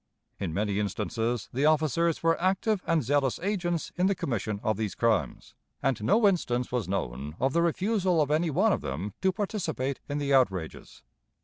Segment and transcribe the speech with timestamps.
[0.39, 4.95] In many instances the officers were active and zealous agents in the commission of these
[4.95, 9.31] crimes, and no instance was known of the refusal of any one of them to
[9.31, 11.03] participate in the outrages.